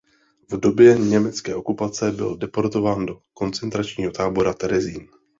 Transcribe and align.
V 0.51 0.59
době 0.59 0.97
německé 0.97 1.55
okupace 1.55 2.11
byl 2.11 2.37
deportován 2.37 3.05
do 3.05 3.19
koncentračního 3.33 4.11
tábora 4.11 4.53
Terezín. 4.53 5.07